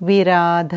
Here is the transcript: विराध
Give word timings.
विराध 0.00 0.74